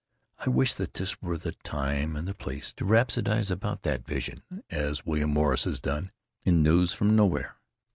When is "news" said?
6.63-6.91